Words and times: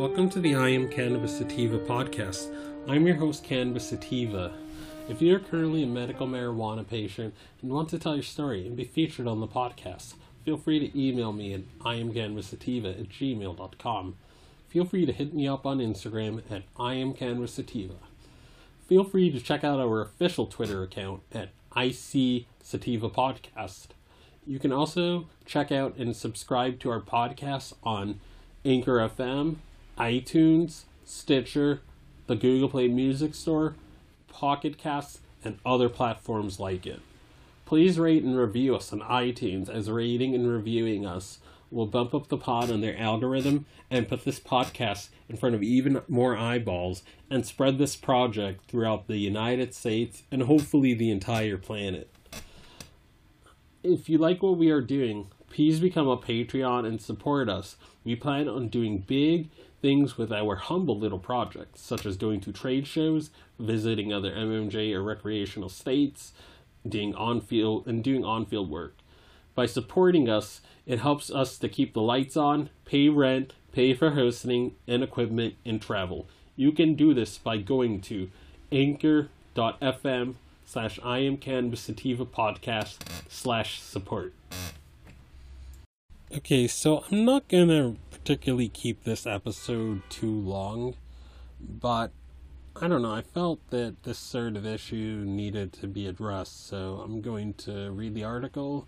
Welcome 0.00 0.30
to 0.30 0.40
the 0.40 0.54
I 0.54 0.70
Am 0.70 0.88
Cannabis 0.88 1.36
Sativa 1.36 1.78
podcast. 1.78 2.50
I'm 2.88 3.06
your 3.06 3.16
host, 3.16 3.44
Cannabis 3.44 3.90
Sativa. 3.90 4.50
If 5.10 5.20
you're 5.20 5.38
currently 5.38 5.82
a 5.82 5.86
medical 5.86 6.26
marijuana 6.26 6.88
patient 6.88 7.34
and 7.60 7.70
want 7.70 7.90
to 7.90 7.98
tell 7.98 8.14
your 8.14 8.22
story 8.22 8.66
and 8.66 8.74
be 8.74 8.84
featured 8.84 9.26
on 9.26 9.40
the 9.40 9.46
podcast, 9.46 10.14
feel 10.42 10.56
free 10.56 10.78
to 10.78 10.98
email 10.98 11.34
me 11.34 11.52
at 11.52 11.80
iamcannabissativa 11.80 12.98
at 12.98 13.10
gmail.com. 13.10 14.16
Feel 14.68 14.86
free 14.86 15.04
to 15.04 15.12
hit 15.12 15.34
me 15.34 15.46
up 15.46 15.66
on 15.66 15.80
Instagram 15.80 16.40
at 16.50 16.62
iamcannabissativa. 16.76 17.96
Feel 18.88 19.04
free 19.04 19.30
to 19.30 19.38
check 19.38 19.64
out 19.64 19.80
our 19.80 20.00
official 20.00 20.46
Twitter 20.46 20.82
account 20.82 21.20
at 21.30 21.50
IC 21.76 22.46
Sativa 22.62 23.10
Podcast. 23.10 23.88
You 24.46 24.58
can 24.58 24.72
also 24.72 25.26
check 25.44 25.70
out 25.70 25.98
and 25.98 26.16
subscribe 26.16 26.80
to 26.80 26.90
our 26.90 27.02
podcast 27.02 27.74
on 27.84 28.20
Anchor 28.64 28.96
FM, 28.96 29.56
iTunes, 30.00 30.84
Stitcher, 31.04 31.82
the 32.26 32.34
Google 32.34 32.70
Play 32.70 32.88
Music 32.88 33.34
Store, 33.34 33.74
Pocket 34.28 34.78
Casts, 34.78 35.20
and 35.44 35.58
other 35.64 35.90
platforms 35.90 36.58
like 36.58 36.86
it. 36.86 37.00
Please 37.66 37.98
rate 37.98 38.22
and 38.22 38.36
review 38.36 38.74
us 38.74 38.94
on 38.94 39.00
iTunes, 39.00 39.68
as 39.68 39.90
rating 39.90 40.34
and 40.34 40.50
reviewing 40.50 41.04
us 41.04 41.38
will 41.70 41.86
bump 41.86 42.14
up 42.14 42.28
the 42.28 42.36
pod 42.36 42.70
on 42.70 42.80
their 42.80 42.98
algorithm 42.98 43.66
and 43.90 44.08
put 44.08 44.24
this 44.24 44.40
podcast 44.40 45.08
in 45.28 45.36
front 45.36 45.54
of 45.54 45.62
even 45.62 46.00
more 46.08 46.36
eyeballs 46.36 47.02
and 47.30 47.44
spread 47.44 47.76
this 47.76 47.94
project 47.94 48.64
throughout 48.68 49.06
the 49.06 49.18
United 49.18 49.74
States 49.74 50.22
and 50.32 50.44
hopefully 50.44 50.94
the 50.94 51.10
entire 51.10 51.56
planet. 51.56 52.10
If 53.82 54.08
you 54.08 54.18
like 54.18 54.42
what 54.42 54.56
we 54.56 54.70
are 54.70 54.80
doing, 54.80 55.28
please 55.48 55.78
become 55.78 56.08
a 56.08 56.16
Patreon 56.16 56.86
and 56.86 57.00
support 57.00 57.48
us. 57.48 57.76
We 58.02 58.16
plan 58.16 58.48
on 58.48 58.68
doing 58.68 59.04
big 59.06 59.48
things 59.80 60.16
with 60.18 60.32
our 60.32 60.56
humble 60.56 60.98
little 60.98 61.18
projects, 61.18 61.80
such 61.80 62.04
as 62.06 62.16
going 62.16 62.40
to 62.42 62.52
trade 62.52 62.86
shows, 62.86 63.30
visiting 63.58 64.12
other 64.12 64.30
MMJ 64.32 64.94
or 64.94 65.02
recreational 65.02 65.68
states, 65.68 66.32
doing 66.88 67.14
on 67.14 67.40
field 67.40 67.86
and 67.86 68.02
doing 68.02 68.24
on 68.24 68.46
field 68.46 68.70
work. 68.70 68.94
By 69.54 69.66
supporting 69.66 70.28
us, 70.28 70.60
it 70.86 71.00
helps 71.00 71.30
us 71.30 71.58
to 71.58 71.68
keep 71.68 71.92
the 71.92 72.02
lights 72.02 72.36
on, 72.36 72.70
pay 72.84 73.08
rent, 73.08 73.54
pay 73.72 73.94
for 73.94 74.12
hosting 74.12 74.74
and 74.86 75.02
equipment, 75.02 75.54
and 75.64 75.80
travel. 75.80 76.26
You 76.56 76.72
can 76.72 76.94
do 76.94 77.14
this 77.14 77.38
by 77.38 77.58
going 77.58 78.00
to 78.02 78.30
anchor.fm 78.72 80.34
slash 80.64 81.00
I 81.02 81.18
am 81.18 81.36
Cannabis 81.36 81.80
Sativa 81.80 82.24
podcast 82.24 82.98
slash 83.28 83.80
support. 83.80 84.32
Okay, 86.32 86.68
so 86.68 87.04
I'm 87.10 87.24
not 87.24 87.48
gonna 87.48 87.96
particularly 88.30 88.68
keep 88.68 89.02
this 89.02 89.26
episode 89.26 90.00
too 90.08 90.30
long, 90.30 90.94
but 91.58 92.12
I 92.80 92.86
don't 92.86 93.02
know, 93.02 93.12
I 93.12 93.22
felt 93.22 93.58
that 93.70 94.04
this 94.04 94.18
sort 94.18 94.54
of 94.54 94.64
issue 94.64 95.24
needed 95.26 95.72
to 95.72 95.88
be 95.88 96.06
addressed, 96.06 96.68
so 96.68 97.02
I'm 97.04 97.22
going 97.22 97.54
to 97.54 97.90
read 97.90 98.14
the 98.14 98.22
article, 98.22 98.86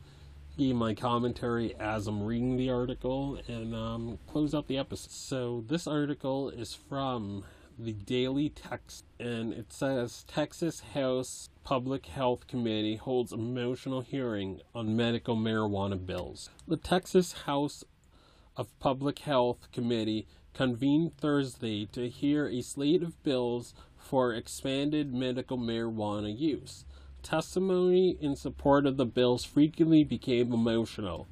give 0.56 0.76
my 0.76 0.94
commentary 0.94 1.74
as 1.74 2.06
I'm 2.06 2.22
reading 2.22 2.56
the 2.56 2.70
article, 2.70 3.40
and 3.48 3.74
um, 3.74 4.20
close 4.28 4.54
out 4.54 4.68
the 4.68 4.78
episode. 4.78 5.10
So, 5.10 5.64
this 5.66 5.88
article 5.88 6.48
is 6.48 6.72
from 6.72 7.42
the 7.76 7.94
Daily 7.94 8.48
Texan, 8.48 9.06
and 9.18 9.52
it 9.52 9.72
says 9.72 10.24
Texas 10.28 10.82
House 10.94 11.48
Public 11.64 12.06
Health 12.06 12.46
Committee 12.46 12.94
holds 12.94 13.32
emotional 13.32 14.02
hearing 14.02 14.60
on 14.72 14.94
medical 14.94 15.36
marijuana 15.36 16.06
bills. 16.06 16.48
The 16.68 16.76
Texas 16.76 17.32
House 17.32 17.82
of 18.56 18.78
Public 18.78 19.20
Health 19.20 19.68
Committee 19.72 20.26
convened 20.54 21.16
Thursday 21.16 21.86
to 21.86 22.08
hear 22.08 22.46
a 22.46 22.62
slate 22.62 23.02
of 23.02 23.22
bills 23.22 23.74
for 23.96 24.34
expanded 24.34 25.14
medical 25.14 25.56
marijuana 25.56 26.36
use. 26.36 26.84
Testimony 27.22 28.16
in 28.20 28.36
support 28.36 28.84
of 28.84 28.96
the 28.96 29.06
bills 29.06 29.44
frequently 29.44 30.04
became 30.04 30.52
emotional. 30.52 31.28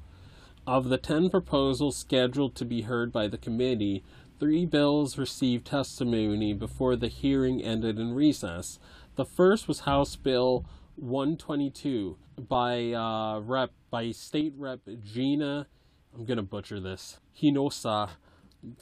Of 0.65 0.89
the 0.89 0.97
10 0.97 1.29
proposals 1.29 1.97
scheduled 1.97 2.55
to 2.55 2.65
be 2.65 2.81
heard 2.81 3.11
by 3.11 3.27
the 3.27 3.37
committee, 3.37 4.03
three 4.39 4.65
bills 4.65 5.17
received 5.17 5.65
testimony 5.65 6.53
before 6.53 6.95
the 6.95 7.07
hearing 7.07 7.61
ended 7.61 7.99
in 7.99 8.13
recess. 8.13 8.79
The 9.15 9.25
first 9.25 9.67
was 9.67 9.81
House 9.81 10.15
Bill 10.15 10.65
122 10.95 12.17
by 12.47 12.93
uh, 12.93 13.39
Rep 13.39 13.71
by 13.89 14.11
State 14.11 14.53
Rep 14.57 14.79
Gina. 15.03 15.67
I'm 16.13 16.25
gonna 16.25 16.43
butcher 16.43 16.79
this. 16.79 17.19
Hinosa, 17.39 18.09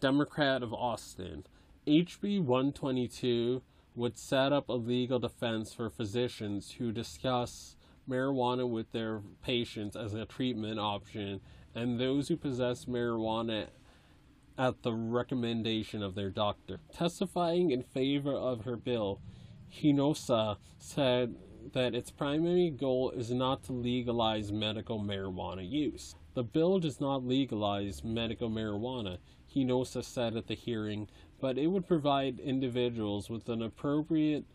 Democrat 0.02 0.64
of 0.64 0.74
Austin. 0.74 1.46
HB 1.86 2.42
122 2.44 3.62
would 3.96 4.18
set 4.18 4.52
up 4.52 4.70
a 4.70 4.74
legal 4.74 5.20
defense 5.20 5.74
for 5.74 5.90
physicians 5.90 6.72
who 6.74 6.92
discuss 6.92 7.76
marijuana 8.10 8.68
with 8.68 8.92
their 8.92 9.22
patients 9.44 9.96
as 9.96 10.14
a 10.14 10.26
treatment 10.26 10.80
option 10.80 11.42
and 11.76 12.00
those 12.00 12.28
who 12.28 12.36
possess 12.36 12.86
marijuana 12.86 13.68
at 14.58 14.82
the 14.84 14.94
recommendation 14.94 16.02
of 16.02 16.16
their 16.16 16.30
doctor. 16.30 16.80
Testifying 16.92 17.72
in 17.72 17.84
favor 17.84 18.34
of 18.34 18.66
her 18.66 18.76
bill, 18.76 19.22
Hinosa 19.72 20.58
said 20.78 21.36
that 21.74 21.94
its 21.94 22.10
primary 22.10 22.70
goal 22.70 23.12
is 23.12 23.32
not 23.32 23.64
to 23.64 23.74
legalize 23.74 24.52
medical 24.52 25.00
marijuana 25.00 25.70
use. 25.70 26.16
The 26.40 26.44
bill 26.44 26.80
does 26.80 27.02
not 27.02 27.28
legalize 27.28 28.02
medical 28.02 28.50
marijuana, 28.50 29.18
Hinosa 29.54 30.02
said 30.02 30.38
at 30.38 30.48
the 30.48 30.54
hearing, 30.56 31.10
but 31.42 31.58
it 31.58 31.68
would 31.68 31.86
provide 31.86 32.40
individuals 32.40 33.30
with 33.30 33.50
an 33.50 33.62
appropriate 33.62 34.46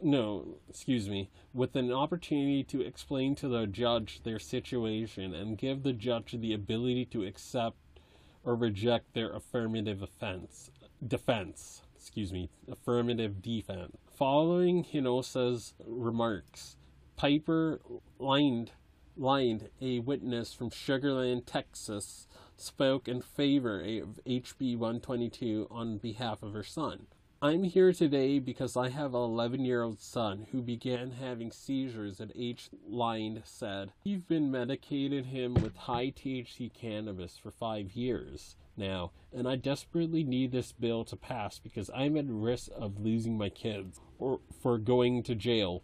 no, 0.00 0.60
excuse 0.68 1.08
me, 1.08 1.28
with 1.52 1.74
an 1.74 1.92
opportunity 1.92 2.62
to 2.62 2.80
explain 2.80 3.34
to 3.34 3.48
the 3.48 3.66
judge 3.66 4.22
their 4.22 4.38
situation 4.38 5.34
and 5.34 5.58
give 5.58 5.82
the 5.82 5.92
judge 5.92 6.36
the 6.38 6.52
ability 6.52 7.06
to 7.06 7.24
accept 7.24 7.98
or 8.44 8.54
reject 8.54 9.12
their 9.12 9.32
affirmative 9.32 10.02
offense 10.02 10.70
defense. 11.04 11.82
Excuse 11.96 12.32
me, 12.32 12.50
affirmative 12.70 13.42
defense. 13.42 13.96
Following 14.14 14.84
Hinosa's 14.84 15.74
remarks, 15.84 16.76
Piper 17.16 17.80
lined 18.20 18.70
lined 19.16 19.68
a 19.80 20.00
witness 20.00 20.52
from 20.52 20.70
Sugarland, 20.70 21.46
Texas, 21.46 22.26
spoke 22.56 23.08
in 23.08 23.20
favor 23.20 23.80
of 23.80 24.20
HB 24.26 24.76
122 24.78 25.66
on 25.70 25.98
behalf 25.98 26.42
of 26.42 26.52
her 26.52 26.62
son. 26.62 27.06
I'm 27.42 27.64
here 27.64 27.92
today 27.92 28.38
because 28.38 28.78
I 28.78 28.88
have 28.88 29.14
an 29.14 29.20
11 29.20 29.64
year 29.64 29.82
old 29.82 30.00
son 30.00 30.46
who 30.52 30.62
began 30.62 31.10
having 31.10 31.52
seizures 31.52 32.18
at 32.18 32.32
age 32.34 32.70
line 32.88 33.42
said. 33.44 33.92
We've 34.06 34.26
been 34.26 34.50
medicated 34.50 35.26
him 35.26 35.52
with 35.54 35.76
high 35.76 36.12
THC 36.16 36.72
cannabis 36.72 37.36
for 37.36 37.50
five 37.50 37.92
years 37.92 38.56
now, 38.74 39.12
and 39.34 39.46
I 39.46 39.56
desperately 39.56 40.24
need 40.24 40.50
this 40.50 40.72
bill 40.72 41.04
to 41.04 41.16
pass 41.16 41.58
because 41.58 41.90
I'm 41.94 42.16
at 42.16 42.24
risk 42.26 42.70
of 42.74 43.00
losing 43.00 43.36
my 43.36 43.50
kids 43.50 44.00
or 44.18 44.40
for 44.62 44.78
going 44.78 45.22
to 45.24 45.34
jail, 45.34 45.82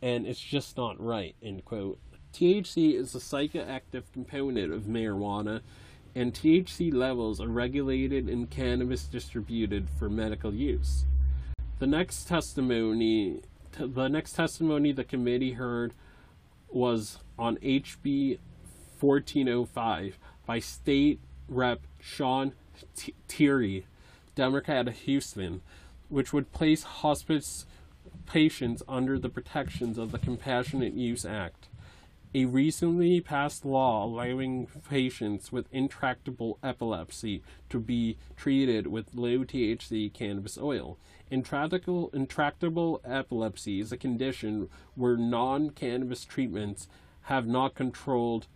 and 0.00 0.28
it's 0.28 0.40
just 0.40 0.76
not 0.76 1.00
right. 1.00 1.34
End 1.42 1.64
quote. 1.64 1.98
THC 2.38 2.94
is 2.94 3.16
a 3.16 3.18
psychoactive 3.18 4.04
component 4.12 4.72
of 4.72 4.82
marijuana 4.82 5.60
and 6.14 6.32
THC 6.32 6.94
levels 6.94 7.40
are 7.40 7.48
regulated 7.48 8.28
in 8.28 8.46
cannabis 8.46 9.06
distributed 9.06 9.88
for 9.98 10.08
medical 10.08 10.54
use. 10.54 11.04
The 11.80 11.88
next 11.88 12.28
testimony 12.28 13.40
the 13.72 14.06
next 14.06 14.34
testimony 14.34 14.92
the 14.92 15.02
committee 15.02 15.54
heard 15.54 15.94
was 16.68 17.18
on 17.36 17.56
HB 17.56 18.38
1405 19.00 20.18
by 20.46 20.60
state 20.60 21.18
rep 21.48 21.80
Shawn 21.98 22.52
Thierry, 23.26 23.84
Democrat 24.36 24.86
of 24.86 24.94
Houston, 24.94 25.60
which 26.08 26.32
would 26.32 26.52
place 26.52 26.84
hospice 26.84 27.66
patients 28.26 28.84
under 28.86 29.18
the 29.18 29.28
protections 29.28 29.98
of 29.98 30.12
the 30.12 30.20
Compassionate 30.20 30.94
Use 30.94 31.24
Act 31.24 31.66
a 32.34 32.44
recently 32.44 33.20
passed 33.20 33.64
law 33.64 34.04
allowing 34.04 34.66
patients 34.88 35.50
with 35.50 35.72
intractable 35.72 36.58
epilepsy 36.62 37.42
to 37.70 37.80
be 37.80 38.16
treated 38.36 38.86
with 38.86 39.14
low 39.14 39.38
THC 39.38 40.12
cannabis 40.12 40.58
oil. 40.58 40.98
Intractable, 41.30 42.10
intractable 42.12 43.00
epilepsy 43.04 43.80
is 43.80 43.92
a 43.92 43.96
condition 43.96 44.68
where 44.94 45.16
non 45.16 45.70
cannabis 45.70 46.24
treatments 46.24 46.88
have 47.22 47.46
not 47.46 47.74
controlled 47.74 48.46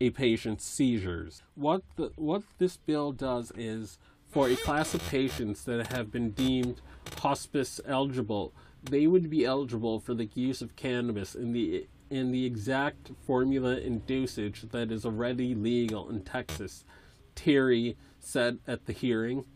a 0.00 0.10
patient's 0.10 0.64
seizures. 0.64 1.42
What, 1.54 1.82
the, 1.96 2.12
what 2.16 2.42
this 2.58 2.76
bill 2.76 3.12
does 3.12 3.52
is 3.56 3.98
for 4.28 4.48
a 4.48 4.56
class 4.56 4.94
of 4.94 5.08
patients 5.08 5.64
that 5.64 5.92
have 5.92 6.10
been 6.10 6.30
deemed 6.30 6.80
hospice 7.18 7.80
eligible, 7.86 8.52
they 8.82 9.06
would 9.06 9.30
be 9.30 9.44
eligible 9.44 10.00
for 10.00 10.14
the 10.14 10.28
use 10.34 10.62
of 10.62 10.74
cannabis 10.74 11.34
in 11.34 11.52
the 11.52 11.86
in 12.12 12.30
the 12.30 12.44
exact 12.44 13.10
formula 13.26 13.76
and 13.76 14.06
dosage 14.06 14.66
that 14.70 14.92
is 14.92 15.06
already 15.06 15.54
legal 15.54 16.10
in 16.10 16.20
Texas, 16.20 16.84
Thierry 17.34 17.96
said 18.20 18.58
at 18.66 18.84
the 18.84 18.92
hearing. 18.92 19.46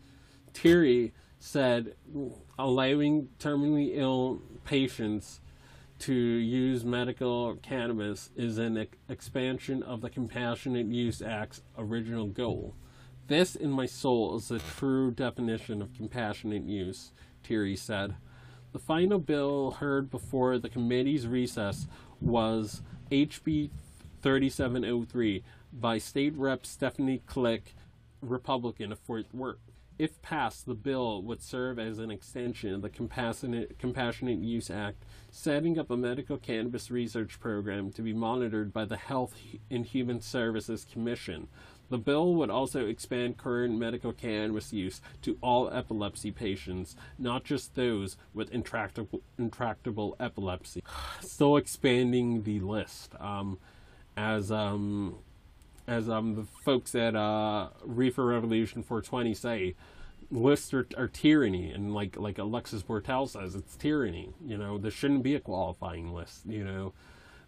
Thierry 0.55 1.13
said 1.39 1.93
allowing 2.57 3.29
terminally 3.39 3.91
ill 3.93 4.41
patients 4.65 5.39
to 5.99 6.13
use 6.13 6.83
medical 6.83 7.57
cannabis 7.57 8.31
is 8.35 8.57
an 8.57 8.75
ex- 8.75 8.97
expansion 9.07 9.83
of 9.83 10.01
the 10.01 10.09
Compassionate 10.09 10.87
Use 10.87 11.21
Act's 11.21 11.61
original 11.77 12.25
goal. 12.25 12.73
This, 13.27 13.55
in 13.55 13.69
my 13.69 13.85
soul, 13.85 14.35
is 14.35 14.47
the 14.47 14.57
true 14.57 15.11
definition 15.11 15.79
of 15.79 15.93
compassionate 15.93 16.63
use, 16.63 17.11
Thierry 17.43 17.75
said. 17.75 18.15
The 18.73 18.79
final 18.79 19.19
bill 19.19 19.71
heard 19.71 20.09
before 20.09 20.59
the 20.59 20.69
committee's 20.69 21.27
recess 21.27 21.87
was 22.21 22.81
HB 23.11 23.69
3703 24.21 25.43
by 25.73 25.97
State 25.97 26.33
Rep 26.35 26.65
Stephanie 26.65 27.21
Klick, 27.25 27.75
Republican 28.21 28.91
of 28.91 28.99
Fort 28.99 29.25
Worth. 29.33 29.59
If 29.99 30.21
passed, 30.21 30.67
the 30.67 30.75
bill 30.75 31.23
would 31.23 31.41
serve 31.41 31.79
as 31.79 31.97
an 31.97 32.11
extension 32.11 32.73
of 32.73 32.83
the 32.83 32.89
Compassionate, 32.89 33.79
Compassionate 33.79 34.39
Use 34.39 34.69
Act, 34.69 35.03
setting 35.31 35.79
up 35.79 35.89
a 35.89 35.97
medical 35.97 36.37
cannabis 36.37 36.91
research 36.91 37.39
program 37.39 37.91
to 37.93 38.03
be 38.03 38.13
monitored 38.13 38.71
by 38.71 38.85
the 38.85 38.97
Health 38.97 39.35
and 39.71 39.85
Human 39.85 40.21
Services 40.21 40.85
Commission. 40.91 41.47
The 41.89 41.97
bill 41.97 42.35
would 42.35 42.49
also 42.49 42.85
expand 42.85 43.37
current 43.37 43.77
medical 43.77 44.11
cannabis 44.11 44.73
use 44.73 45.01
to 45.21 45.37
all 45.41 45.69
epilepsy 45.69 46.31
patients, 46.31 46.95
not 47.17 47.43
just 47.43 47.75
those 47.75 48.17
with 48.33 48.51
intractable, 48.51 49.21
intractable 49.37 50.15
epilepsy. 50.19 50.83
Still 51.21 51.57
expanding 51.57 52.43
the 52.43 52.59
list. 52.59 53.13
Um, 53.19 53.57
as 54.17 54.51
um, 54.51 55.17
as 55.87 56.09
um, 56.09 56.35
the 56.35 56.43
folks 56.65 56.93
at 56.95 57.15
uh, 57.15 57.69
Reefer 57.83 58.25
Revolution 58.25 58.83
420 58.83 59.33
say, 59.33 59.75
lists 60.29 60.73
are, 60.73 60.87
are, 60.97 61.07
tyranny, 61.07 61.71
and 61.71 61.93
like 61.93 62.17
like 62.17 62.37
Alexis 62.37 62.83
Bortell 62.83 63.29
says, 63.29 63.55
it's 63.55 63.77
tyranny. 63.77 64.33
You 64.45 64.57
know, 64.57 64.77
there 64.77 64.91
shouldn't 64.91 65.23
be 65.23 65.35
a 65.35 65.39
qualifying 65.39 66.13
list. 66.13 66.45
You 66.45 66.65
know, 66.65 66.93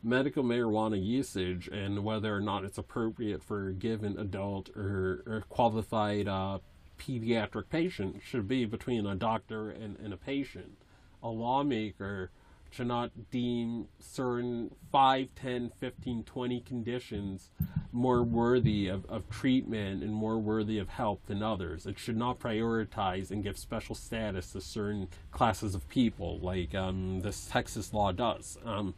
medical 0.02 0.44
marijuana 0.44 1.04
usage 1.04 1.68
and 1.68 2.04
whether 2.04 2.36
or 2.36 2.42
not 2.42 2.64
it's 2.64 2.78
appropriate 2.78 3.44
for 3.44 3.70
a 3.70 3.74
given 3.74 4.18
adult 4.18 4.70
or, 4.76 5.24
or 5.26 5.44
qualified 5.50 6.28
uh, 6.28 6.60
pediatric 6.98 7.70
patient 7.70 8.22
should 8.24 8.48
be 8.48 8.66
between 8.66 9.06
a 9.06 9.16
doctor 9.16 9.70
and, 9.70 9.98
and 10.00 10.14
a 10.14 10.18
patient. 10.18 10.78
A 11.22 11.30
lawmaker 11.30 12.32
should 12.72 12.88
not 12.88 13.12
deem 13.32 13.88
certain 14.00 14.72
5, 14.92 15.30
10, 15.36 15.72
15, 15.80 16.24
20 16.24 16.60
conditions 16.62 17.50
more 17.92 18.22
worthy 18.22 18.88
of, 18.88 19.06
of 19.08 19.28
treatment 19.30 20.04
and 20.04 20.14
more 20.14 20.38
worthy 20.38 20.78
of 20.78 20.90
help 20.90 21.26
than 21.26 21.42
others. 21.42 21.88
It 21.88 21.98
should 21.98 22.18
not 22.18 22.40
prioritize 22.40 23.32
and 23.32 23.44
give 23.44 23.58
special 23.58 23.96
status 23.96 24.52
to 24.52 24.62
certain 24.62 25.08
classes 25.32 25.74
of 25.74 25.90
people 25.90 26.40
like 26.40 26.76
um, 26.76 27.22
this 27.22 27.48
Texas 27.48 27.92
law 27.94 28.12
does. 28.12 28.58
Um, 28.64 28.94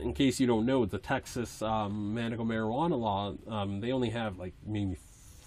in 0.00 0.12
case 0.12 0.40
you 0.40 0.46
don't 0.46 0.66
know, 0.66 0.84
the 0.84 0.98
Texas 0.98 1.62
um, 1.62 2.14
medical 2.14 2.44
marijuana 2.44 2.98
law, 2.98 3.34
um, 3.48 3.80
they 3.80 3.92
only 3.92 4.10
have 4.10 4.38
like 4.38 4.54
maybe 4.66 4.96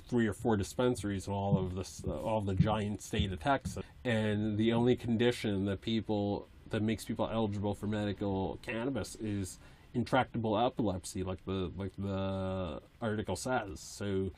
three 0.08 0.28
or 0.28 0.34
four 0.34 0.58
dispensaries 0.58 1.28
in 1.28 1.34
all 1.34 1.58
of 1.58 1.76
this, 1.76 2.04
uh, 2.08 2.12
all 2.12 2.42
the 2.42 2.54
giant 2.56 3.02
state 3.02 3.32
of 3.32 3.40
Texas, 3.40 3.84
and 4.04 4.58
the 4.58 4.74
only 4.74 4.96
condition 4.96 5.66
that 5.66 5.82
people 5.82 6.48
that 6.70 6.82
makes 6.82 7.06
people 7.06 7.30
eligible 7.32 7.76
for 7.76 7.88
medical 7.88 8.60
cannabis 8.64 9.16
is 9.16 9.60
intractable 9.94 10.58
epilepsy, 10.58 11.24
like 11.24 11.44
the 11.46 11.72
like 11.78 11.92
the 11.98 12.82
article 13.02 13.36
says. 13.36 13.80
So 13.80 14.32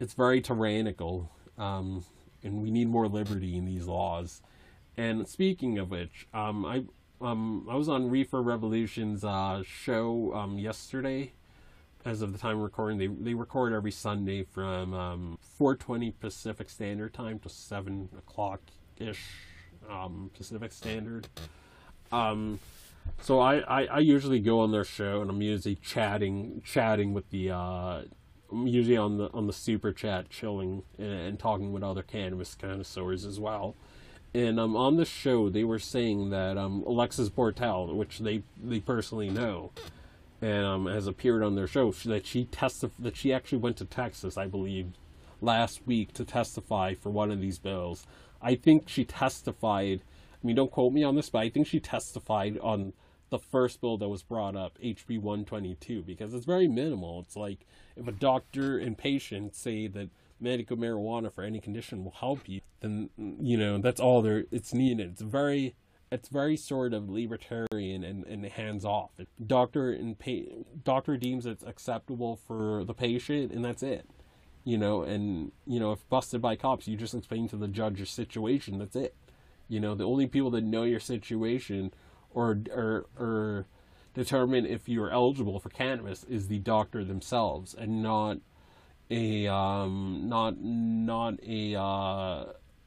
it's 0.00 0.14
very 0.14 0.40
tyrannical, 0.40 1.30
um, 1.58 2.04
and 2.42 2.62
we 2.62 2.70
need 2.70 2.88
more 2.88 3.08
liberty 3.08 3.56
in 3.56 3.66
these 3.66 3.86
laws. 3.86 4.42
And 4.96 5.26
speaking 5.26 5.78
of 5.78 5.90
which, 5.90 6.28
um, 6.32 6.64
I 6.64 6.84
um, 7.24 7.66
I 7.70 7.74
was 7.74 7.88
on 7.88 8.10
Reefer 8.10 8.42
Revolution's 8.42 9.24
uh, 9.24 9.62
show 9.64 10.34
um, 10.34 10.58
yesterday. 10.58 11.32
As 12.04 12.20
of 12.20 12.32
the 12.32 12.38
time 12.38 12.60
recording, 12.60 12.98
they 12.98 13.06
they 13.06 13.32
record 13.32 13.72
every 13.72 13.90
Sunday 13.90 14.44
from 14.44 14.92
um, 14.92 15.38
4:20 15.58 16.12
Pacific 16.20 16.68
Standard 16.68 17.14
Time 17.14 17.38
to 17.40 17.48
7 17.48 18.10
o'clock 18.18 18.60
ish 18.98 19.24
um, 19.88 20.30
Pacific 20.36 20.70
Standard. 20.70 21.28
Um, 22.12 22.60
so 23.20 23.40
I, 23.40 23.58
I, 23.60 23.84
I, 23.86 23.98
usually 23.98 24.38
go 24.38 24.60
on 24.60 24.70
their 24.70 24.84
show 24.84 25.20
and 25.20 25.30
I'm 25.30 25.42
usually 25.42 25.76
chatting 25.76 26.62
chatting 26.64 27.14
with 27.14 27.30
the 27.30 27.50
uh, 27.50 28.02
I'm 28.52 28.66
usually 28.66 28.98
on 28.98 29.16
the 29.16 29.30
on 29.32 29.46
the 29.46 29.52
super 29.52 29.92
chat 29.92 30.28
chilling 30.28 30.82
and, 30.98 31.10
and 31.10 31.38
talking 31.38 31.72
with 31.72 31.82
other 31.82 32.02
cannabis 32.02 32.54
connoisseurs 32.54 33.24
as 33.24 33.40
well. 33.40 33.76
And 34.34 34.58
um, 34.58 34.76
on 34.76 34.96
the 34.96 35.04
show 35.04 35.48
they 35.48 35.64
were 35.64 35.78
saying 35.78 36.30
that 36.30 36.58
um, 36.58 36.82
Alexis 36.86 37.30
Bortell, 37.30 37.94
which 37.94 38.18
they 38.18 38.42
they 38.62 38.80
personally 38.80 39.30
know, 39.30 39.70
and 40.42 40.64
um, 40.64 40.86
has 40.86 41.06
appeared 41.06 41.42
on 41.42 41.54
their 41.54 41.68
show, 41.68 41.92
that 41.92 42.26
she 42.26 42.46
testif- 42.46 42.90
that 42.98 43.16
she 43.16 43.32
actually 43.32 43.58
went 43.58 43.76
to 43.76 43.84
Texas, 43.84 44.36
I 44.36 44.46
believe, 44.46 44.88
last 45.40 45.86
week 45.86 46.12
to 46.14 46.24
testify 46.24 46.94
for 46.94 47.10
one 47.10 47.30
of 47.30 47.40
these 47.40 47.58
bills. 47.58 48.06
I 48.42 48.56
think 48.56 48.88
she 48.88 49.04
testified 49.04 50.00
I 50.44 50.46
mean, 50.46 50.56
don't 50.56 50.70
quote 50.70 50.92
me 50.92 51.02
on 51.02 51.14
this, 51.14 51.30
but 51.30 51.38
I 51.38 51.48
think 51.48 51.66
she 51.66 51.80
testified 51.80 52.58
on 52.58 52.92
the 53.30 53.38
first 53.38 53.80
bill 53.80 53.96
that 53.96 54.10
was 54.10 54.22
brought 54.22 54.54
up, 54.54 54.78
HB 54.78 55.18
122, 55.22 56.02
because 56.02 56.34
it's 56.34 56.44
very 56.44 56.68
minimal. 56.68 57.20
It's 57.20 57.34
like 57.34 57.60
if 57.96 58.06
a 58.06 58.12
doctor 58.12 58.76
and 58.76 58.96
patient 58.96 59.56
say 59.56 59.86
that 59.86 60.10
medical 60.40 60.76
marijuana 60.76 61.32
for 61.32 61.42
any 61.42 61.60
condition 61.60 62.04
will 62.04 62.12
help 62.12 62.48
you, 62.48 62.60
then 62.80 63.10
you 63.16 63.56
know 63.56 63.78
that's 63.78 64.00
all 64.00 64.22
there. 64.22 64.44
It's 64.50 64.74
needed. 64.74 65.10
It's 65.12 65.22
very, 65.22 65.74
it's 66.10 66.28
very 66.28 66.56
sort 66.56 66.92
of 66.92 67.08
libertarian 67.08 68.04
and, 68.04 68.24
and 68.24 68.44
hands 68.46 68.84
off. 68.84 69.10
Doctor 69.44 69.92
and 69.92 70.18
pa- 70.18 70.62
doctor 70.82 71.16
deems 71.16 71.46
it's 71.46 71.64
acceptable 71.64 72.36
for 72.36 72.84
the 72.84 72.94
patient, 72.94 73.52
and 73.52 73.64
that's 73.64 73.82
it. 73.82 74.08
You 74.64 74.78
know, 74.78 75.02
and 75.02 75.52
you 75.66 75.78
know 75.78 75.92
if 75.92 76.08
busted 76.08 76.40
by 76.40 76.56
cops, 76.56 76.88
you 76.88 76.96
just 76.96 77.14
explain 77.14 77.48
to 77.48 77.56
the 77.56 77.68
judge 77.68 77.98
your 77.98 78.06
situation. 78.06 78.78
That's 78.78 78.96
it. 78.96 79.14
You 79.68 79.80
know, 79.80 79.94
the 79.94 80.04
only 80.04 80.26
people 80.26 80.50
that 80.50 80.64
know 80.64 80.84
your 80.84 81.00
situation 81.00 81.92
or 82.30 82.58
or 82.70 83.06
or 83.18 83.66
determine 84.14 84.64
if 84.64 84.88
you're 84.88 85.10
eligible 85.10 85.58
for 85.58 85.70
cannabis 85.70 86.24
is 86.24 86.48
the 86.48 86.60
doctor 86.60 87.04
themselves 87.04 87.74
and 87.74 88.02
not 88.02 88.38
a 89.10 89.46
um 89.46 90.28
not 90.28 90.60
not 90.60 91.34
a 91.46 91.78
uh 91.78 92.44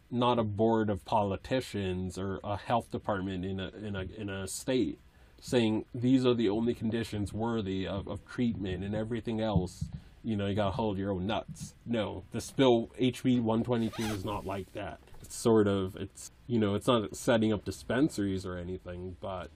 not 0.09 0.39
a 0.39 0.43
board 0.43 0.89
of 0.89 1.03
politicians 1.05 2.17
or 2.17 2.39
a 2.43 2.57
health 2.57 2.89
department 2.91 3.45
in 3.45 3.59
a 3.59 3.69
in 3.83 3.95
a 3.95 4.05
in 4.17 4.29
a 4.29 4.47
state 4.47 4.99
saying 5.39 5.85
these 5.93 6.25
are 6.25 6.33
the 6.33 6.49
only 6.49 6.73
conditions 6.73 7.31
worthy 7.31 7.85
of, 7.85 8.07
of 8.07 8.25
treatment 8.25 8.83
and 8.83 8.95
everything 8.95 9.39
else 9.39 9.85
you 10.23 10.35
know 10.35 10.47
you 10.47 10.55
gotta 10.55 10.71
hold 10.71 10.97
your 10.97 11.11
own 11.11 11.27
nuts. 11.27 11.75
No 11.85 12.23
the 12.31 12.43
bill 12.55 12.89
hb 12.99 13.41
122 13.41 14.03
is 14.13 14.25
not 14.25 14.45
like 14.45 14.71
that. 14.73 14.99
It's 15.21 15.35
sort 15.35 15.67
of 15.67 15.95
it's 15.95 16.31
you 16.47 16.59
know 16.59 16.75
it's 16.75 16.87
not 16.87 17.15
setting 17.15 17.53
up 17.53 17.63
dispensaries 17.63 18.45
or 18.45 18.57
anything 18.57 19.17
but 19.21 19.49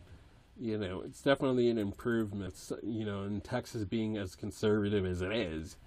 you 0.59 0.77
know 0.77 1.01
it's 1.01 1.21
definitely 1.21 1.69
an 1.69 1.77
improvement 1.77 2.53
you 2.83 3.05
know 3.05 3.23
in 3.23 3.41
texas 3.41 3.83
being 3.83 4.17
as 4.17 4.35
conservative 4.35 5.05
as 5.05 5.21
it 5.21 5.31
is 5.31 5.77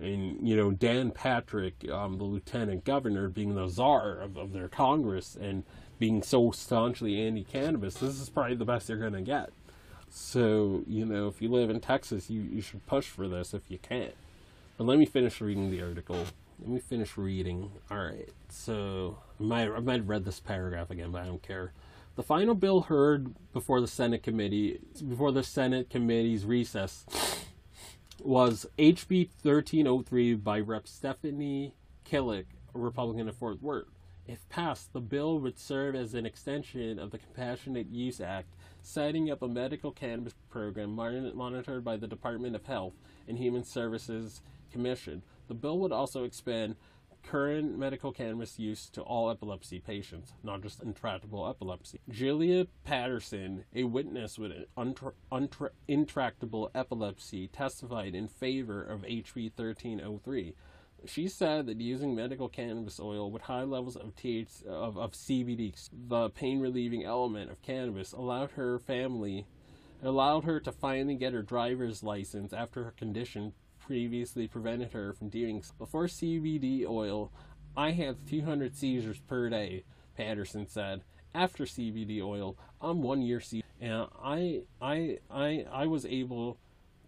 and 0.00 0.46
you 0.46 0.56
know 0.56 0.70
dan 0.70 1.10
patrick 1.10 1.74
um, 1.90 2.18
the 2.18 2.24
lieutenant 2.24 2.84
governor 2.84 3.28
being 3.28 3.54
the 3.54 3.68
czar 3.68 4.20
of, 4.20 4.36
of 4.36 4.52
their 4.52 4.68
congress 4.68 5.36
and 5.40 5.64
being 5.98 6.22
so 6.22 6.50
staunchly 6.50 7.20
anti-cannabis 7.20 7.94
this 7.94 8.20
is 8.20 8.28
probably 8.28 8.54
the 8.54 8.64
best 8.64 8.86
they're 8.86 8.96
going 8.96 9.12
to 9.12 9.22
get 9.22 9.50
so 10.08 10.82
you 10.86 11.04
know 11.04 11.28
if 11.28 11.40
you 11.40 11.48
live 11.48 11.70
in 11.70 11.80
texas 11.80 12.30
you, 12.30 12.42
you 12.42 12.60
should 12.60 12.84
push 12.86 13.06
for 13.06 13.28
this 13.28 13.54
if 13.54 13.70
you 13.70 13.78
can 13.78 14.10
but 14.76 14.84
let 14.84 14.98
me 14.98 15.06
finish 15.06 15.40
reading 15.40 15.70
the 15.70 15.82
article 15.82 16.26
let 16.60 16.68
me 16.68 16.80
finish 16.80 17.16
reading. 17.16 17.70
Alright, 17.90 18.30
so 18.48 19.18
I 19.38 19.42
might, 19.42 19.70
I 19.70 19.80
might 19.80 19.96
have 19.96 20.08
read 20.08 20.24
this 20.24 20.40
paragraph 20.40 20.90
again, 20.90 21.10
but 21.10 21.22
I 21.22 21.26
don't 21.26 21.42
care. 21.42 21.72
The 22.16 22.22
final 22.22 22.54
bill 22.54 22.82
heard 22.82 23.34
before 23.52 23.80
the 23.80 23.86
Senate 23.86 24.22
committee, 24.22 24.80
before 25.06 25.32
the 25.32 25.42
Senate 25.42 25.90
committee's 25.90 26.46
recess, 26.46 27.04
was 28.26 28.66
HB 28.76 29.28
1303 29.42 30.34
by 30.34 30.58
Rep. 30.58 30.88
Stephanie 30.88 31.74
Klick, 32.04 32.46
a 32.74 32.78
Republican 32.78 33.28
of 33.28 33.36
Fort 33.36 33.62
Worth. 33.62 33.86
If 34.26 34.48
passed, 34.48 34.92
the 34.92 35.00
bill 35.00 35.38
would 35.38 35.58
serve 35.58 35.94
as 35.94 36.14
an 36.14 36.26
extension 36.26 36.98
of 36.98 37.12
the 37.12 37.18
Compassionate 37.18 37.88
Use 37.88 38.20
Act, 38.20 38.48
setting 38.82 39.30
up 39.30 39.42
a 39.42 39.48
medical 39.48 39.92
cannabis 39.92 40.34
program 40.50 40.90
monitored 40.90 41.84
by 41.84 41.96
the 41.96 42.08
Department 42.08 42.56
of 42.56 42.66
Health 42.66 42.94
and 43.28 43.38
Human 43.38 43.62
Services 43.62 44.42
Commission 44.72 45.22
the 45.48 45.54
bill 45.54 45.78
would 45.78 45.92
also 45.92 46.24
expand 46.24 46.76
current 47.26 47.76
medical 47.76 48.12
cannabis 48.12 48.58
use 48.58 48.88
to 48.90 49.02
all 49.02 49.30
epilepsy 49.30 49.80
patients, 49.80 50.32
not 50.42 50.62
just 50.62 50.82
intractable 50.82 51.48
epilepsy. 51.48 52.00
Julia 52.08 52.66
Patterson, 52.84 53.64
a 53.74 53.84
witness 53.84 54.38
with 54.38 54.52
untra- 54.76 55.70
intractable 55.88 56.70
epilepsy, 56.74 57.48
testified 57.48 58.14
in 58.14 58.28
favor 58.28 58.82
of 58.82 59.02
HB 59.02 59.52
1303. 59.56 60.54
she 61.04 61.28
said 61.28 61.66
that 61.66 61.80
using 61.80 62.14
medical 62.14 62.48
cannabis 62.48 62.98
oil 62.98 63.30
with 63.30 63.42
high 63.42 63.64
levels 63.64 63.96
of 63.96 64.14
TH 64.16 64.62
of, 64.66 64.96
of 64.96 65.12
CBD, 65.12 65.74
the 66.08 66.30
pain 66.30 66.60
relieving 66.60 67.04
element 67.04 67.50
of 67.50 67.60
cannabis, 67.62 68.12
allowed 68.12 68.52
her 68.52 68.78
family 68.78 69.46
allowed 70.02 70.44
her 70.44 70.60
to 70.60 70.70
finally 70.70 71.14
get 71.14 71.32
her 71.32 71.42
driver's 71.42 72.02
license 72.02 72.52
after 72.52 72.84
her 72.84 72.90
condition 72.90 73.52
previously 73.86 74.48
prevented 74.48 74.92
her 74.92 75.12
from 75.12 75.28
doing 75.28 75.62
so. 75.62 75.72
Before 75.78 76.06
CBD 76.06 76.84
oil, 76.86 77.32
I 77.76 77.92
had 77.92 78.26
200 78.26 78.76
seizures 78.76 79.20
per 79.20 79.48
day, 79.48 79.84
Patterson 80.16 80.66
said. 80.66 81.02
After 81.34 81.64
CBD 81.64 82.22
oil, 82.22 82.56
I'm 82.80 83.02
one 83.02 83.22
year 83.22 83.40
C 83.40 83.62
and 83.80 84.06
I 84.22 84.62
I 84.80 85.18
I 85.30 85.66
I 85.70 85.86
was 85.86 86.06
able 86.06 86.58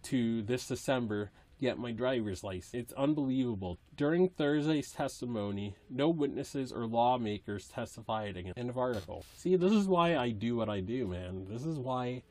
to 0.03 0.43
this 0.43 0.67
December 0.67 1.31
get 1.59 1.77
my 1.77 1.91
driver's 1.91 2.43
license. 2.43 2.73
It's 2.73 2.93
unbelievable. 2.93 3.79
During 3.95 4.29
Thursday's 4.29 4.91
testimony, 4.91 5.75
no 5.89 6.07
witnesses 6.07 6.71
or 6.71 6.85
lawmakers 6.85 7.67
testified 7.67 8.37
against. 8.37 8.57
End 8.57 8.69
of 8.69 8.77
article. 8.77 9.25
See, 9.35 9.57
this 9.57 9.73
is 9.73 9.87
why 9.87 10.15
I 10.15 10.29
do 10.29 10.55
what 10.55 10.69
I 10.69 10.79
do, 10.79 11.07
man. 11.07 11.47
This 11.49 11.65
is 11.65 11.77
why 11.77 12.23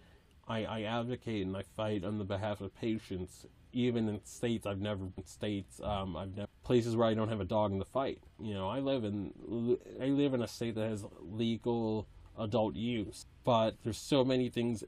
I, 0.49 0.65
I 0.65 0.83
advocate 0.85 1.47
and 1.47 1.57
I 1.57 1.63
fight 1.77 2.05
on 2.05 2.17
the 2.17 2.25
behalf 2.25 2.63
of 2.63 2.75
patients, 2.75 3.45
even 3.73 4.09
in 4.09 4.25
states 4.25 4.67
I've 4.67 4.81
never 4.81 5.05
been 5.05 5.27
states. 5.27 5.81
Um, 5.83 6.17
I've 6.17 6.37
never 6.37 6.49
places 6.65 6.97
where 6.97 7.09
I 7.09 7.15
don't 7.15 7.29
have 7.29 7.41
a 7.41 7.45
dog 7.47 7.73
in 7.73 7.79
the 7.79 7.85
fight. 7.85 8.21
You 8.41 8.55
know, 8.55 8.69
I 8.69 8.81
live 8.81 9.05
in 9.05 9.79
I 10.01 10.07
live 10.07 10.35
in 10.35 10.43
a 10.43 10.49
state 10.49 10.75
that 10.75 10.89
has 10.89 11.05
legal 11.23 12.07
adult 12.39 12.75
use, 12.75 13.27
but 13.45 13.77
there's 13.83 13.99
so 13.99 14.25
many 14.25 14.49
things 14.49 14.85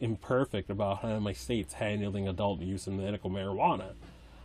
imperfect 0.00 0.70
about 0.70 0.98
how 0.98 1.18
my 1.18 1.32
state's 1.32 1.74
handling 1.74 2.28
adult 2.28 2.60
use 2.60 2.86
and 2.86 2.98
medical 2.98 3.30
marijuana. 3.30 3.94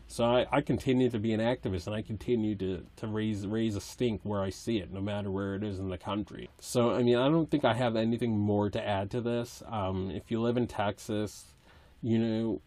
So 0.07 0.25
I, 0.25 0.45
I 0.51 0.61
continue 0.61 1.09
to 1.09 1.19
be 1.19 1.31
an 1.31 1.39
activist 1.39 1.87
and 1.87 1.95
I 1.95 2.01
continue 2.01 2.55
to, 2.55 2.85
to 2.97 3.07
raise 3.07 3.47
raise 3.47 3.77
a 3.77 3.81
stink 3.81 4.21
where 4.23 4.41
I 4.41 4.49
see 4.49 4.77
it, 4.79 4.91
no 4.91 4.99
matter 4.99 5.31
where 5.31 5.55
it 5.55 5.63
is 5.63 5.79
in 5.79 5.89
the 5.89 5.97
country. 5.97 6.49
So 6.59 6.91
I 6.91 7.03
mean 7.03 7.17
I 7.17 7.29
don't 7.29 7.49
think 7.49 7.63
I 7.63 7.73
have 7.73 7.95
anything 7.95 8.37
more 8.37 8.69
to 8.69 8.85
add 8.85 9.09
to 9.11 9.21
this. 9.21 9.63
Um, 9.67 10.11
if 10.11 10.29
you 10.29 10.41
live 10.41 10.57
in 10.57 10.67
Texas, 10.67 11.53
you 12.01 12.17
know, 12.17 12.61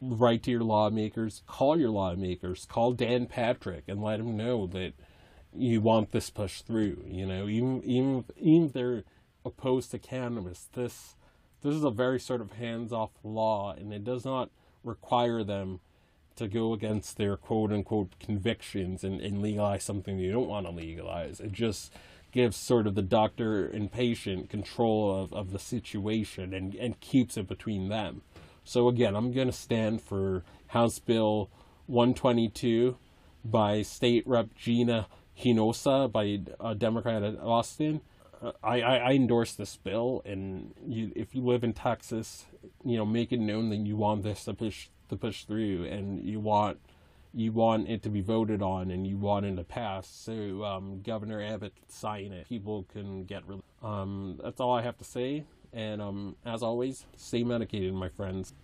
write 0.00 0.42
to 0.44 0.50
your 0.50 0.62
lawmakers, 0.62 1.42
call 1.46 1.78
your 1.78 1.90
lawmakers, 1.90 2.66
call 2.68 2.92
Dan 2.92 3.26
Patrick 3.26 3.84
and 3.88 4.02
let 4.02 4.20
him 4.20 4.36
know 4.36 4.66
that 4.68 4.92
you 5.54 5.80
want 5.80 6.12
this 6.12 6.30
pushed 6.30 6.66
through. 6.66 7.04
You 7.06 7.26
know, 7.26 7.48
even 7.48 7.82
even 7.84 8.24
even 8.36 8.66
if 8.66 8.72
they're 8.72 9.04
opposed 9.44 9.90
to 9.92 9.98
cannabis, 9.98 10.68
this 10.72 11.16
this 11.62 11.74
is 11.74 11.84
a 11.84 11.90
very 11.90 12.20
sort 12.20 12.40
of 12.40 12.52
hands 12.52 12.92
off 12.92 13.10
law 13.24 13.72
and 13.72 13.92
it 13.92 14.04
does 14.04 14.24
not 14.24 14.50
require 14.84 15.42
them 15.42 15.80
to 16.36 16.46
go 16.46 16.74
against 16.74 17.16
their 17.16 17.36
quote 17.36 17.72
unquote 17.72 18.18
convictions 18.20 19.02
and, 19.02 19.20
and 19.20 19.40
legalize 19.40 19.82
something 19.82 20.18
you 20.18 20.32
don't 20.32 20.48
want 20.48 20.66
to 20.66 20.72
legalize. 20.72 21.40
It 21.40 21.52
just 21.52 21.92
gives 22.30 22.56
sort 22.56 22.86
of 22.86 22.94
the 22.94 23.02
doctor 23.02 23.66
and 23.66 23.90
patient 23.90 24.50
control 24.50 25.22
of, 25.22 25.32
of 25.32 25.52
the 25.52 25.58
situation 25.58 26.52
and, 26.52 26.74
and 26.74 27.00
keeps 27.00 27.38
it 27.38 27.48
between 27.48 27.88
them. 27.88 28.20
So 28.66 28.88
again, 28.88 29.14
I'm 29.14 29.30
going 29.30 29.46
to 29.46 29.52
stand 29.52 30.02
for 30.02 30.42
House 30.66 30.98
Bill 30.98 31.48
122 31.86 32.96
by 33.44 33.82
State 33.82 34.26
Rep 34.26 34.56
Gina 34.56 35.06
Hinosa 35.40 36.10
by 36.10 36.40
a 36.58 36.74
Democrat 36.74 37.22
at 37.22 37.38
Austin. 37.38 38.00
Uh, 38.42 38.50
I, 38.64 38.80
I, 38.80 38.96
I 38.96 39.10
endorse 39.12 39.52
this 39.52 39.76
bill, 39.76 40.20
and 40.24 40.74
you, 40.84 41.12
if 41.14 41.32
you 41.32 41.42
live 41.42 41.62
in 41.62 41.74
Texas, 41.74 42.46
you 42.84 42.96
know, 42.96 43.06
make 43.06 43.32
it 43.32 43.38
known 43.38 43.70
that 43.70 43.76
you 43.76 43.94
want 43.96 44.24
this 44.24 44.44
to 44.46 44.54
push 44.54 44.88
to 45.10 45.16
push 45.16 45.44
through, 45.44 45.84
and 45.84 46.24
you 46.24 46.40
want 46.40 46.80
you 47.32 47.52
want 47.52 47.88
it 47.88 48.02
to 48.02 48.08
be 48.08 48.20
voted 48.20 48.62
on, 48.62 48.90
and 48.90 49.06
you 49.06 49.16
want 49.16 49.46
it 49.46 49.54
to 49.54 49.62
pass. 49.62 50.08
So 50.08 50.64
um, 50.64 51.02
Governor 51.02 51.40
Abbott 51.40 51.74
sign 51.86 52.32
it. 52.32 52.48
People 52.48 52.84
can 52.92 53.26
get. 53.26 53.44
Um, 53.80 54.40
that's 54.42 54.60
all 54.60 54.74
I 54.74 54.82
have 54.82 54.98
to 54.98 55.04
say. 55.04 55.44
And 55.76 56.00
um, 56.00 56.36
as 56.46 56.62
always, 56.62 57.04
stay 57.18 57.44
medicated, 57.44 57.92
my 57.92 58.08
friends. 58.08 58.54